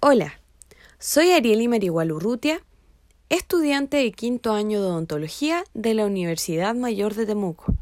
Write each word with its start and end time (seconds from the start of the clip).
Hola, 0.00 0.38
soy 1.00 1.32
Arieli 1.32 1.66
Marihual 1.66 2.12
Urrutia, 2.12 2.62
estudiante 3.30 3.96
de 3.96 4.12
quinto 4.12 4.52
año 4.52 4.80
de 4.80 4.86
odontología 4.86 5.64
de 5.74 5.92
la 5.92 6.06
Universidad 6.06 6.76
Mayor 6.76 7.16
de 7.16 7.26
Temuco, 7.26 7.74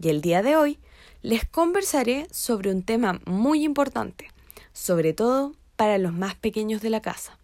y 0.00 0.08
el 0.08 0.22
día 0.22 0.40
de 0.40 0.56
hoy 0.56 0.78
les 1.20 1.46
conversaré 1.46 2.26
sobre 2.30 2.70
un 2.70 2.82
tema 2.82 3.20
muy 3.26 3.64
importante, 3.64 4.30
sobre 4.72 5.12
todo 5.12 5.52
para 5.76 5.98
los 5.98 6.14
más 6.14 6.36
pequeños 6.36 6.80
de 6.80 6.88
la 6.88 7.02
casa, 7.02 7.36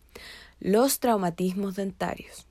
los 0.59 1.01
traumatismos 1.01 1.77
dentarios. 1.77 2.47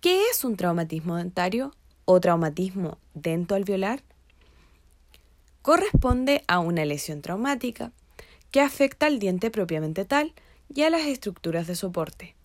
¿Qué 0.00 0.30
es 0.30 0.44
un 0.44 0.56
traumatismo 0.56 1.16
dentario 1.16 1.74
o 2.06 2.20
traumatismo 2.22 2.96
dentoalveolar? 3.12 4.02
Corresponde 5.60 6.42
a 6.48 6.58
una 6.58 6.86
lesión 6.86 7.20
traumática 7.20 7.92
que 8.52 8.60
afecta 8.60 9.06
al 9.06 9.18
diente 9.18 9.50
propiamente 9.50 10.04
tal 10.04 10.34
y 10.72 10.82
a 10.82 10.90
las 10.90 11.06
estructuras 11.06 11.66
de 11.66 11.74
soporte. 11.74 12.36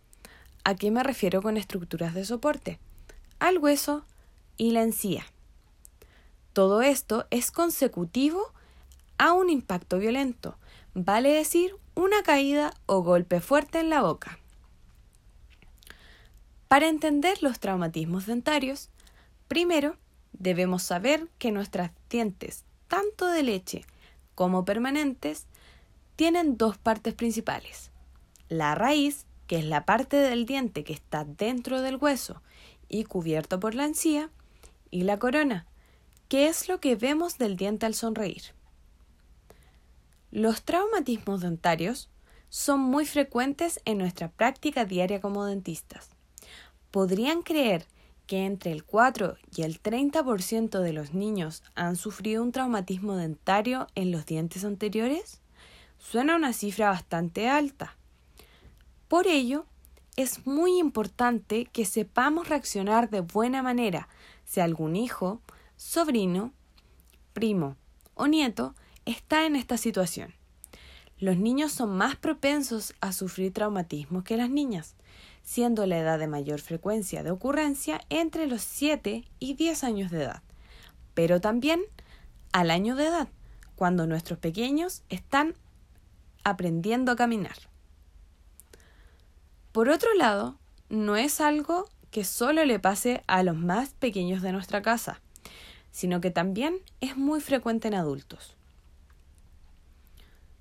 ¿A 0.63 0.73
qué 0.73 0.90
me 0.90 1.04
refiero 1.04 1.41
con 1.41 1.58
estructuras 1.58 2.16
de 2.16 2.26
soporte? 2.26 2.80
Al 3.40 3.59
hueso 3.59 4.05
y 4.58 4.72
la 4.72 4.82
encía. 4.82 5.26
Todo 6.54 6.82
esto 6.82 7.27
es 7.30 7.52
consecutivo 7.52 8.52
a 9.20 9.34
un 9.34 9.49
impacto 9.49 9.99
violento, 9.99 10.58
vale 10.94 11.30
decir 11.30 11.76
una 11.94 12.24
caída 12.24 12.74
o 12.85 13.04
golpe 13.04 13.41
fuerte 13.41 13.80
en 13.80 13.90
la 13.90 14.02
boca. 14.02 14.40
Para 16.68 16.88
entender 16.88 17.44
los 17.44 17.60
traumatismos 17.60 18.26
dentarios, 18.26 18.90
primero 19.48 19.98
debemos 20.34 20.84
saber 20.84 21.27
que 21.38 21.52
nuestras 21.52 21.91
dientes, 22.10 22.63
tanto 22.88 23.27
de 23.27 23.44
leche 23.44 23.85
como 24.35 24.66
permanentes, 24.66 25.48
tienen 26.17 26.57
dos 26.57 26.80
partes 26.80 27.13
principales. 27.13 27.91
La 28.49 28.73
raíz, 28.73 29.27
que 29.45 29.59
es 29.59 29.66
la 29.66 29.85
parte 29.85 30.17
del 30.17 30.48
diente 30.48 30.84
que 30.84 30.91
está 30.91 31.24
dentro 31.24 31.82
del 31.82 31.98
hueso 31.98 32.41
y 32.90 33.04
cubierto 33.04 33.59
por 33.59 33.76
la 33.76 33.85
encía, 33.85 34.32
y 34.90 35.04
la 35.04 35.20
corona, 35.20 35.68
que 36.27 36.48
es 36.48 36.70
lo 36.70 36.79
que 36.79 36.96
vemos 36.96 37.37
del 37.37 37.55
diente 37.55 37.85
al 37.85 37.93
sonreír. 37.93 38.41
Los 40.32 40.63
traumatismos 40.63 41.41
dentarios 41.41 42.09
son 42.49 42.79
muy 42.79 43.05
frecuentes 43.05 43.79
en 43.85 43.99
nuestra 43.99 44.31
práctica 44.31 44.85
diaria 44.85 45.21
como 45.21 45.46
dentistas. 45.46 46.09
¿Podrían 46.90 47.43
creer 47.43 47.85
que 48.26 48.46
entre 48.46 48.71
el 48.71 48.85
4 48.85 49.37
y 49.55 49.62
el 49.62 49.79
30% 49.81 50.79
de 50.79 50.93
los 50.93 51.13
niños 51.13 51.62
han 51.76 51.96
sufrido 51.96 52.41
un 52.41 52.52
traumatismo 52.52 53.15
dentario 53.15 53.87
en 53.93 54.12
los 54.12 54.26
dientes 54.26 54.65
anteriores? 54.65 55.41
Suena 56.10 56.38
una 56.38 56.54
cifra 56.54 56.90
bastante 56.90 57.50
alta. 57.50 57.98
Por 59.10 59.27
ello, 59.27 59.66
es 60.16 60.48
muy 60.48 60.80
importante 60.80 61.66
que 61.66 61.84
sepamos 61.84 62.48
reaccionar 62.48 63.10
de 63.10 63.20
buena 63.20 63.62
manera 63.62 64.08
si 64.46 64.62
algún 64.62 64.96
hijo, 64.96 65.41
sobrino, 65.75 66.53
primo 67.34 67.75
o 68.14 68.28
nieto 68.28 68.74
está 69.03 69.46
en 69.46 69.58
esta 69.58 69.75
situación. 69.75 70.34
Los 71.19 71.36
niños 71.36 71.74
son 71.74 71.97
más 71.97 72.16
propensos 72.16 72.94
a 73.02 73.12
sufrir 73.12 73.52
traumatismos 73.52 74.24
que 74.24 74.38
las 74.38 74.50
niñas, 74.50 74.96
siendo 75.44 75.86
la 75.86 75.97
edad 75.97 76.19
de 76.19 76.28
mayor 76.28 76.62
frecuencia 76.62 77.22
de 77.22 77.31
ocurrencia 77.31 78.00
entre 78.08 78.47
los 78.47 78.62
7 78.62 79.25
y 79.40 79.53
10 79.56 79.84
años 79.84 80.12
de 80.12 80.24
edad, 80.24 80.42
pero 81.14 81.42
también 81.42 81.81
al 82.53 82.72
año 82.72 82.96
de 82.96 83.08
edad, 83.08 83.28
cuando 83.75 84.08
nuestros 84.08 84.40
pequeños 84.40 85.03
están 85.09 85.53
aprendiendo 86.50 87.12
a 87.12 87.16
caminar. 87.17 87.57
Por 89.73 89.90
otro 89.90 90.13
lado, 90.13 90.57
no 90.90 91.17
es 91.17 91.41
algo 91.41 91.90
que 92.09 92.23
solo 92.23 92.63
le 92.63 92.79
pase 92.79 93.22
a 93.28 93.44
los 93.44 93.57
más 93.57 93.90
pequeños 93.90 94.41
de 94.41 94.53
nuestra 94.53 94.81
casa, 94.81 95.19
sino 95.91 96.22
que 96.22 96.31
también 96.31 96.80
es 97.02 97.18
muy 97.18 97.41
frecuente 97.41 97.90
en 97.90 97.96
adultos. 97.96 98.56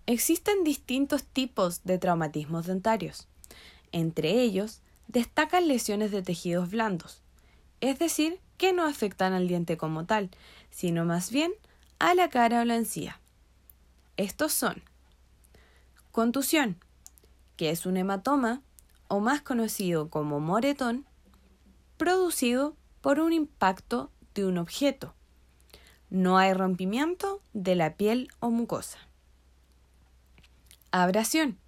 Existen 0.07 0.65
distintos 0.65 1.23
tipos 1.23 1.85
de 1.85 1.99
traumatismos 1.99 2.67
dentarios. 2.67 3.29
Entre 3.93 4.41
ellos, 4.41 4.81
destacan 5.07 5.69
lesiones 5.69 6.11
de 6.11 6.23
tejidos 6.23 6.69
blandos, 6.69 7.23
es 7.81 8.01
decir, 8.01 8.41
que 8.59 8.73
no 8.73 8.85
afectan 8.85 9.35
al 9.35 9.47
diente 9.47 9.77
como 9.77 10.05
tal, 10.05 10.31
sino 10.71 11.05
más 11.05 11.31
bien 11.31 11.53
a 12.01 12.15
la 12.17 12.29
cara 12.29 12.63
o 12.63 12.65
la 12.65 12.75
encía. 12.75 13.21
Estos 14.17 14.53
son 14.53 14.83
Contusión, 16.17 16.83
que 17.59 17.69
es 17.69 17.85
un 17.85 17.99
hematoma, 17.99 18.63
o 19.07 19.21
más 19.21 19.43
conocido 19.43 20.09
como 20.09 20.41
moretón, 20.41 21.05
producido 21.99 22.75
por 23.03 23.21
un 23.21 23.35
impacto 23.35 24.11
de 24.35 24.47
un 24.47 24.57
objeto. 24.57 25.15
No 26.09 26.39
hay 26.39 26.55
rompimiento 26.55 27.43
de 27.53 27.75
la 27.75 27.99
piel 27.99 28.29
o 28.41 28.49
mucosa. 28.49 28.97
Abrasión, 30.91 31.59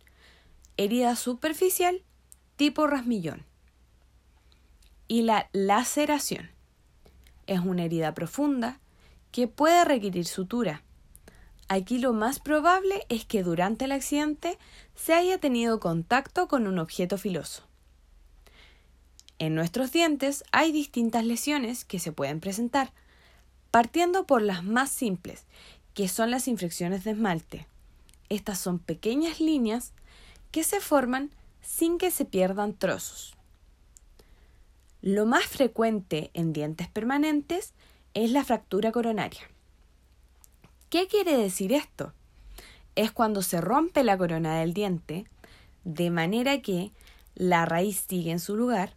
herida 0.78 1.14
superficial 1.14 2.02
tipo 2.56 2.86
rasmillón. 2.86 3.44
Y 5.08 5.24
la 5.24 5.50
laceración, 5.52 6.48
es 7.46 7.60
una 7.60 7.84
herida 7.84 8.14
profunda 8.14 8.80
que 9.30 9.46
puede 9.46 9.84
requerir 9.84 10.24
sutura 10.24 10.84
Aquí 11.68 11.98
lo 11.98 12.14
más 12.14 12.40
probable 12.40 13.04
es 13.10 13.26
que 13.26 13.42
durante 13.42 13.84
el 13.84 13.92
accidente 13.92 14.58
se 14.94 15.12
haya 15.12 15.38
tenido 15.38 15.80
contacto 15.80 16.48
con 16.48 16.66
un 16.66 16.78
objeto 16.78 17.18
filoso. 17.18 17.62
En 19.38 19.54
nuestros 19.54 19.92
dientes 19.92 20.44
hay 20.50 20.72
distintas 20.72 21.24
lesiones 21.26 21.84
que 21.84 21.98
se 21.98 22.10
pueden 22.10 22.40
presentar, 22.40 22.92
partiendo 23.70 24.26
por 24.26 24.40
las 24.40 24.64
más 24.64 24.90
simples, 24.90 25.44
que 25.92 26.08
son 26.08 26.30
las 26.30 26.48
infecciones 26.48 27.04
de 27.04 27.10
esmalte. 27.10 27.66
Estas 28.30 28.58
son 28.58 28.78
pequeñas 28.78 29.38
líneas 29.38 29.92
que 30.50 30.64
se 30.64 30.80
forman 30.80 31.30
sin 31.60 31.98
que 31.98 32.10
se 32.10 32.24
pierdan 32.24 32.72
trozos. 32.72 33.34
Lo 35.02 35.26
más 35.26 35.44
frecuente 35.44 36.30
en 36.32 36.54
dientes 36.54 36.88
permanentes 36.88 37.74
es 38.14 38.32
la 38.32 38.42
fractura 38.42 38.90
coronaria. 38.90 39.42
¿Qué 40.90 41.06
quiere 41.06 41.36
decir 41.36 41.72
esto? 41.72 42.14
Es 42.94 43.12
cuando 43.12 43.42
se 43.42 43.60
rompe 43.60 44.02
la 44.04 44.16
corona 44.16 44.58
del 44.60 44.72
diente, 44.72 45.26
de 45.84 46.10
manera 46.10 46.62
que 46.62 46.92
la 47.34 47.66
raíz 47.66 48.06
sigue 48.08 48.30
en 48.30 48.40
su 48.40 48.56
lugar. 48.56 48.96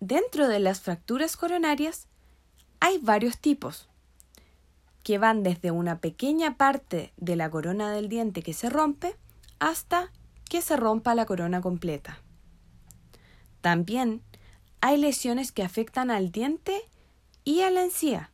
Dentro 0.00 0.48
de 0.48 0.58
las 0.58 0.80
fracturas 0.80 1.36
coronarias 1.36 2.08
hay 2.80 2.98
varios 2.98 3.38
tipos, 3.38 3.88
que 5.02 5.18
van 5.18 5.42
desde 5.42 5.70
una 5.70 6.00
pequeña 6.00 6.56
parte 6.56 7.12
de 7.16 7.36
la 7.36 7.48
corona 7.48 7.92
del 7.92 8.08
diente 8.08 8.42
que 8.42 8.52
se 8.52 8.68
rompe 8.68 9.16
hasta 9.60 10.12
que 10.50 10.62
se 10.62 10.76
rompa 10.76 11.14
la 11.14 11.26
corona 11.26 11.60
completa. 11.60 12.20
También 13.60 14.22
hay 14.80 14.98
lesiones 14.98 15.52
que 15.52 15.62
afectan 15.62 16.10
al 16.10 16.30
diente 16.30 16.80
y 17.44 17.62
a 17.62 17.70
la 17.70 17.82
encía, 17.82 18.30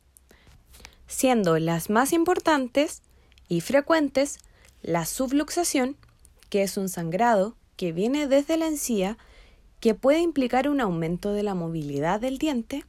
siendo 1.15 1.57
las 1.59 1.89
más 1.89 2.11
importantes 2.11 3.01
y 3.47 3.61
frecuentes 3.61 4.37
la 4.81 5.05
subluxación, 5.05 5.95
que 6.49 6.61
es 6.61 6.75
un 6.75 6.89
sangrado 6.89 7.55
que 7.77 7.93
viene 7.93 8.27
desde 8.27 8.57
la 8.57 8.67
encía 8.67 9.17
que 9.79 9.95
puede 9.95 10.19
implicar 10.19 10.67
un 10.67 10.81
aumento 10.81 11.31
de 11.31 11.41
la 11.41 11.55
movilidad 11.55 12.19
del 12.19 12.37
diente, 12.37 12.83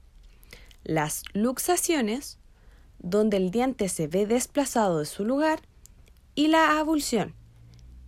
las 0.83 1.23
luxaciones, 1.35 2.39
donde 2.99 3.37
el 3.37 3.53
diente 3.53 3.89
se 3.89 4.09
ve 4.09 4.27
desplazado 4.27 4.99
de 4.99 5.07
su 5.07 5.25
lugar, 5.25 5.61
y 6.35 6.49
la 6.49 6.81
avulsión, 6.81 7.33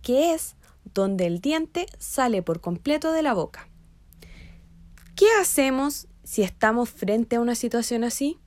que 0.01 0.33
es 0.33 0.57
donde 0.93 1.27
el 1.27 1.39
diente 1.39 1.85
sale 1.97 2.43
por 2.43 2.59
completo 2.59 3.13
de 3.13 3.21
la 3.21 3.33
boca. 3.33 3.69
¿Qué 5.15 5.27
hacemos 5.39 6.07
si 6.25 6.41
estamos 6.41 6.89
frente 6.89 7.37
a 7.37 7.41
una 7.41 7.55
situación 7.55 8.03
así? 8.03 8.37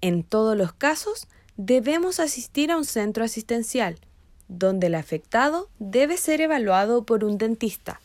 En 0.00 0.22
todos 0.22 0.56
los 0.56 0.72
casos, 0.72 1.28
debemos 1.56 2.20
asistir 2.20 2.70
a 2.70 2.76
un 2.76 2.84
centro 2.84 3.24
asistencial, 3.24 3.98
donde 4.48 4.88
el 4.88 4.94
afectado 4.94 5.68
debe 5.78 6.16
ser 6.16 6.40
evaluado 6.40 7.04
por 7.04 7.24
un 7.24 7.38
dentista, 7.38 8.00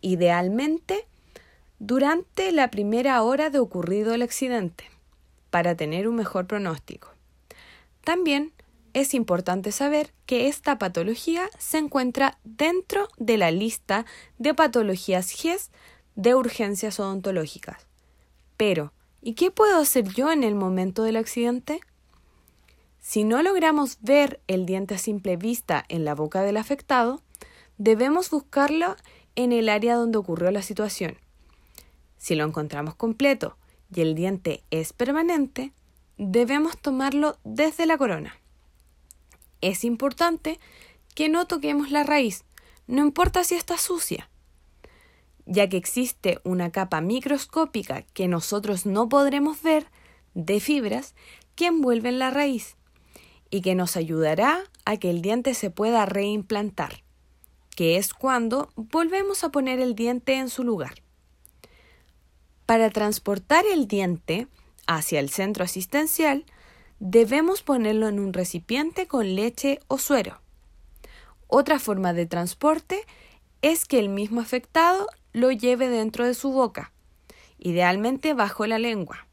idealmente 0.00 1.06
durante 1.78 2.52
la 2.52 2.70
primera 2.70 3.22
hora 3.22 3.50
de 3.50 3.58
ocurrido 3.58 4.14
el 4.14 4.22
accidente, 4.22 4.84
para 5.50 5.74
tener 5.74 6.06
un 6.06 6.14
mejor 6.14 6.46
pronóstico. 6.46 7.08
También 8.04 8.52
es 8.94 9.14
importante 9.14 9.72
saber 9.72 10.12
que 10.26 10.48
esta 10.48 10.78
patología 10.78 11.48
se 11.58 11.78
encuentra 11.78 12.38
dentro 12.44 13.08
de 13.16 13.36
la 13.36 13.50
lista 13.50 14.06
de 14.38 14.54
patologías 14.54 15.30
GES 15.30 15.70
de 16.14 16.34
urgencias 16.34 17.00
odontológicas. 17.00 17.86
Pero, 18.56 18.92
¿Y 19.24 19.34
qué 19.34 19.52
puedo 19.52 19.78
hacer 19.78 20.08
yo 20.08 20.32
en 20.32 20.42
el 20.42 20.56
momento 20.56 21.04
del 21.04 21.16
accidente? 21.16 21.80
Si 22.98 23.22
no 23.22 23.40
logramos 23.42 23.98
ver 24.00 24.40
el 24.48 24.66
diente 24.66 24.96
a 24.96 24.98
simple 24.98 25.36
vista 25.36 25.84
en 25.88 26.04
la 26.04 26.16
boca 26.16 26.42
del 26.42 26.56
afectado, 26.56 27.22
debemos 27.78 28.30
buscarlo 28.30 28.96
en 29.36 29.52
el 29.52 29.68
área 29.68 29.94
donde 29.94 30.18
ocurrió 30.18 30.50
la 30.50 30.62
situación. 30.62 31.18
Si 32.18 32.34
lo 32.34 32.44
encontramos 32.44 32.96
completo 32.96 33.56
y 33.94 34.00
el 34.00 34.16
diente 34.16 34.64
es 34.72 34.92
permanente, 34.92 35.72
debemos 36.18 36.76
tomarlo 36.76 37.38
desde 37.44 37.86
la 37.86 37.96
corona. 37.96 38.36
Es 39.60 39.84
importante 39.84 40.58
que 41.14 41.28
no 41.28 41.46
toquemos 41.46 41.92
la 41.92 42.02
raíz, 42.02 42.44
no 42.88 43.02
importa 43.02 43.44
si 43.44 43.54
está 43.54 43.78
sucia, 43.78 44.28
ya 45.46 45.68
que 45.68 45.76
existe 45.76 46.40
una 46.44 46.70
capa 46.70 47.00
microscópica 47.00 48.02
que 48.02 48.28
nosotros 48.28 48.86
no 48.86 49.08
podremos 49.08 49.62
ver 49.62 49.86
de 50.34 50.60
fibras 50.60 51.14
que 51.54 51.66
envuelven 51.66 52.18
la 52.18 52.30
raíz 52.30 52.76
y 53.50 53.60
que 53.60 53.74
nos 53.74 53.96
ayudará 53.96 54.62
a 54.84 54.96
que 54.96 55.10
el 55.10 55.20
diente 55.20 55.54
se 55.54 55.70
pueda 55.70 56.06
reimplantar, 56.06 57.02
que 57.76 57.96
es 57.96 58.14
cuando 58.14 58.70
volvemos 58.76 59.44
a 59.44 59.50
poner 59.50 59.80
el 59.80 59.94
diente 59.94 60.34
en 60.34 60.48
su 60.48 60.64
lugar. 60.64 61.02
Para 62.66 62.90
transportar 62.90 63.64
el 63.66 63.86
diente 63.86 64.46
hacia 64.86 65.20
el 65.20 65.28
centro 65.28 65.64
asistencial, 65.64 66.46
debemos 67.00 67.62
ponerlo 67.62 68.08
en 68.08 68.20
un 68.20 68.32
recipiente 68.32 69.06
con 69.06 69.34
leche 69.34 69.80
o 69.88 69.98
suero. 69.98 70.40
Otra 71.48 71.78
forma 71.78 72.14
de 72.14 72.24
transporte 72.24 73.04
es 73.60 73.84
que 73.84 73.98
el 73.98 74.08
mismo 74.08 74.40
afectado 74.40 75.08
lo 75.32 75.50
lleve 75.50 75.88
dentro 75.88 76.26
de 76.26 76.34
su 76.34 76.50
boca, 76.50 76.92
idealmente 77.58 78.34
bajo 78.34 78.66
la 78.66 78.78
lengua. 78.78 79.26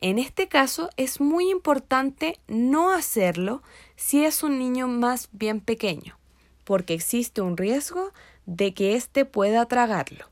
En 0.00 0.18
este 0.18 0.48
caso 0.48 0.90
es 0.96 1.20
muy 1.20 1.50
importante 1.50 2.38
no 2.48 2.90
hacerlo 2.92 3.62
si 3.96 4.24
es 4.24 4.42
un 4.42 4.58
niño 4.58 4.88
más 4.88 5.28
bien 5.32 5.60
pequeño, 5.60 6.18
porque 6.64 6.94
existe 6.94 7.40
un 7.40 7.56
riesgo 7.56 8.12
de 8.44 8.74
que 8.74 8.94
éste 8.94 9.24
pueda 9.24 9.66
tragarlo. 9.66 10.26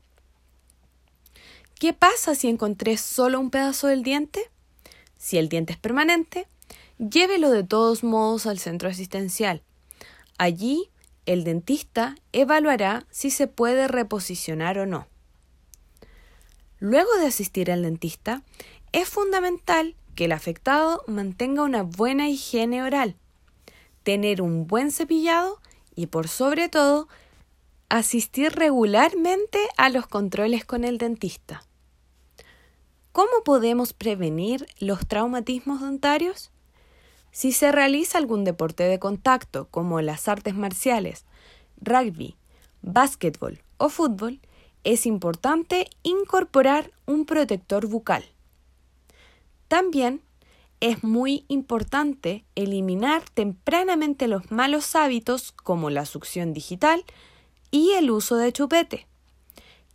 ¿Qué 1.79 1.93
pasa 1.93 2.35
si 2.35 2.47
encontré 2.47 2.95
solo 2.97 3.39
un 3.39 3.49
pedazo 3.49 3.87
del 3.87 4.03
diente? 4.03 4.49
Si 5.17 5.37
el 5.37 5.49
diente 5.49 5.73
es 5.73 5.79
permanente, 5.79 6.47
llévelo 6.97 7.49
de 7.49 7.63
todos 7.63 8.03
modos 8.03 8.45
al 8.45 8.59
centro 8.59 8.87
asistencial. 8.87 9.61
Allí 10.37 10.89
el 11.25 11.43
dentista 11.43 12.15
evaluará 12.31 13.05
si 13.09 13.31
se 13.31 13.47
puede 13.47 13.87
reposicionar 13.87 14.77
o 14.79 14.85
no. 14.85 15.07
Luego 16.79 17.09
de 17.19 17.27
asistir 17.27 17.71
al 17.71 17.83
dentista, 17.83 18.43
es 18.91 19.09
fundamental 19.09 19.95
que 20.15 20.25
el 20.25 20.31
afectado 20.31 21.03
mantenga 21.07 21.63
una 21.63 21.83
buena 21.83 22.29
higiene 22.29 22.83
oral, 22.83 23.15
tener 24.03 24.41
un 24.41 24.67
buen 24.67 24.91
cepillado 24.91 25.59
y 25.95 26.07
por 26.07 26.27
sobre 26.27 26.69
todo 26.69 27.07
asistir 27.89 28.51
regularmente 28.53 29.59
a 29.77 29.89
los 29.89 30.07
controles 30.07 30.65
con 30.65 30.83
el 30.83 30.97
dentista. 30.97 31.63
¿Cómo 33.11 33.43
podemos 33.45 33.93
prevenir 33.93 34.67
los 34.79 35.07
traumatismos 35.07 35.81
dentarios? 35.81 36.51
Si 37.35 37.51
se 37.51 37.73
realiza 37.73 38.17
algún 38.17 38.45
deporte 38.45 38.83
de 38.83 38.97
contacto 38.97 39.67
como 39.69 39.99
las 39.99 40.29
artes 40.29 40.55
marciales, 40.55 41.25
rugby, 41.81 42.37
básquetbol 42.81 43.61
o 43.75 43.89
fútbol, 43.89 44.39
es 44.85 45.05
importante 45.05 45.89
incorporar 46.01 46.91
un 47.05 47.25
protector 47.25 47.87
bucal. 47.87 48.23
También 49.67 50.21
es 50.79 51.03
muy 51.03 51.43
importante 51.49 52.45
eliminar 52.55 53.23
tempranamente 53.33 54.29
los 54.29 54.49
malos 54.49 54.95
hábitos 54.95 55.51
como 55.51 55.89
la 55.89 56.05
succión 56.05 56.53
digital 56.53 57.03
y 57.69 57.91
el 57.97 58.11
uso 58.11 58.37
de 58.37 58.53
chupete, 58.53 59.07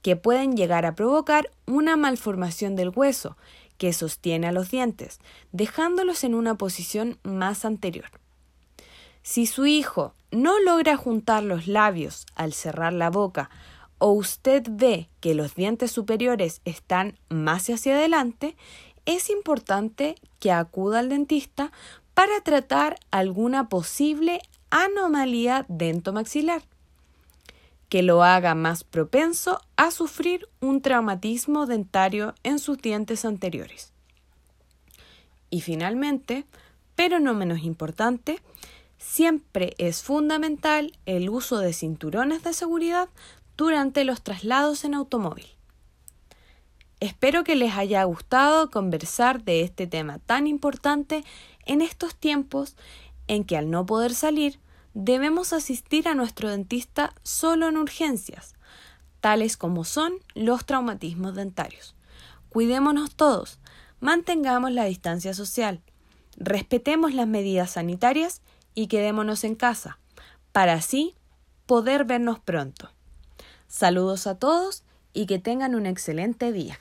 que 0.03 0.15
pueden 0.15 0.59
llegar 0.59 0.85
a 0.85 0.95
provocar 0.95 1.51
una 1.65 1.97
malformación 1.97 2.77
del 2.77 2.91
hueso 2.95 3.39
que 3.81 3.95
sostiene 3.95 4.47
a 4.47 4.53
los 4.53 4.71
dientes, 4.71 5.21
dejándolos 5.53 6.23
en 6.23 6.35
una 6.35 6.57
posición 6.57 7.19
más 7.23 7.65
anterior. 7.65 8.11
Si 9.23 9.47
su 9.47 9.65
hijo 9.65 10.15
no 10.31 10.61
logra 10.61 10.99
juntar 10.99 11.43
los 11.43 11.67
labios 11.67 12.27
al 12.35 12.53
cerrar 12.53 12.93
la 12.93 13.09
boca 13.09 13.49
o 13.97 14.13
usted 14.13 14.65
ve 14.69 15.09
que 15.21 15.35
los 15.35 15.55
dientes 15.55 15.91
superiores 15.93 16.61
están 16.67 17.19
más 17.31 17.71
hacia 17.71 17.97
adelante, 17.97 18.55
es 19.07 19.31
importante 19.31 20.15
que 20.41 20.53
acuda 20.53 20.99
al 20.99 21.09
dentista 21.09 21.73
para 22.13 22.43
tratar 22.43 22.97
alguna 23.11 23.71
posible 23.71 24.43
anomalía 24.69 25.65
dentomaxilar 25.69 26.61
que 27.91 28.03
lo 28.03 28.23
haga 28.23 28.55
más 28.55 28.85
propenso 28.85 29.61
a 29.77 29.91
sufrir 29.91 30.49
un 30.61 30.81
traumatismo 30.81 31.67
dentario 31.67 32.35
en 32.45 32.61
sus 32.61 32.79
dientes 32.79 33.25
anteriores. 33.27 33.93
Y 35.51 35.61
finalmente, 35.61 36.47
pero 36.95 37.19
no 37.19 37.35
menos 37.35 37.65
importante, 37.65 38.41
siempre 38.97 39.75
es 39.77 40.03
fundamental 40.03 40.97
el 41.05 41.29
uso 41.29 41.59
de 41.59 41.73
cinturones 41.73 42.45
de 42.45 42.53
seguridad 42.53 43.09
durante 43.57 44.05
los 44.05 44.23
traslados 44.23 44.85
en 44.85 44.95
automóvil. 44.95 45.49
Espero 47.01 47.43
que 47.43 47.57
les 47.57 47.75
haya 47.75 48.05
gustado 48.05 48.71
conversar 48.71 49.43
de 49.43 49.63
este 49.63 49.89
tema 49.89 50.21
tan 50.21 50.47
importante 50.47 51.25
en 51.67 51.81
estos 51.81 52.15
tiempos 52.15 52.77
en 53.27 53.43
que 53.43 53.57
al 53.57 53.69
no 53.69 53.85
poder 53.85 54.15
salir 54.15 54.61
debemos 54.95 55.53
asistir 55.53 56.09
a 56.09 56.15
nuestro 56.15 56.51
dentista 56.51 57.15
solo 57.23 57.69
en 57.69 57.77
urgencias, 57.77 58.55
tales 59.21 59.57
como 59.57 59.85
son 59.85 60.15
los 60.35 60.65
traumatismos 60.65 61.35
dentarios. 61.35 61.95
Cuidémonos 62.49 63.15
todos, 63.15 63.59
mantengamos 64.01 64.73
la 64.73 64.85
distancia 64.85 65.35
social, 65.35 65.81
respetemos 66.37 67.15
las 67.15 67.27
medidas 67.27 67.73
sanitarias 67.73 68.43
y 68.75 68.89
quedémonos 68.89 69.45
en 69.45 69.55
casa, 69.55 69.99
para 70.53 70.75
así 70.75 71.15
poder 71.67 72.05
vernos 72.05 72.41
pronto. 72.41 72.91
Saludos 73.69 74.27
a 74.27 74.37
todos 74.37 74.83
y 75.13 75.27
que 75.27 75.39
tengan 75.39 75.75
un 75.75 75.87
excelente 75.87 76.51
día. 76.51 76.79